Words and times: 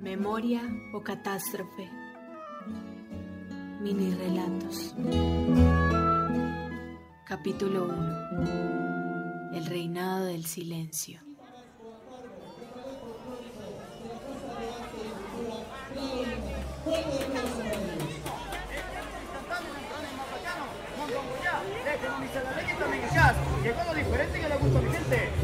Memoria 0.00 0.62
o 0.94 1.00
catástrofe. 1.02 1.88
Mini 3.80 4.14
relatos. 4.14 4.94
Capítulo 7.24 7.84
1. 7.84 9.54
El 9.54 9.66
reinado 9.66 10.26
del 10.26 10.44
silencio. 10.44 11.20
Diferente 23.98 24.40
que 24.40 24.48
le 24.48 24.54
a. 24.54 25.37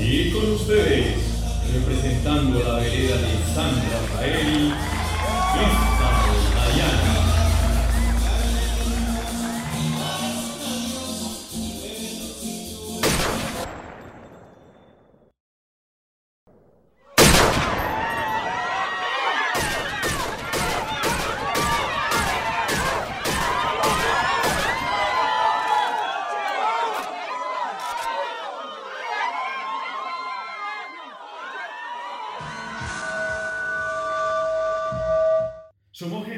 Y 0.00 0.30
con 0.30 0.52
ustedes, 0.52 1.16
representando 1.72 2.60
la 2.60 2.74
vereda 2.76 3.16
de 3.16 3.54
San 3.54 3.74
Rafael, 3.90 4.72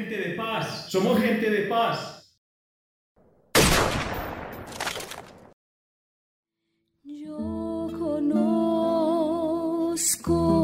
gente 0.01 0.17
de 0.17 0.33
paz, 0.35 0.87
somos 0.89 1.19
gente 1.21 1.49
de 1.49 1.67
paz. 1.67 2.27
Yo 7.03 7.87
conozco 7.99 9.11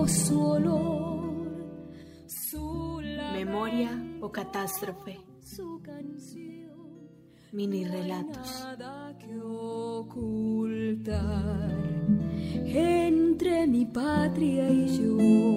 su 0.08 0.41
olor, 0.41 1.91
su 2.27 3.02
Memoria 3.33 3.91
o 4.21 4.31
catástrofe. 4.31 5.19
su 5.41 5.81
canción. 5.83 7.09
Mini 7.53 7.85
relatos. 7.85 8.63
Nada 8.63 9.15
que 9.19 9.39
ocultar 9.39 10.17
entre 12.65 13.67
mi 13.67 13.85
patria 13.85 14.69
y 14.69 14.88
yo. 14.97 15.56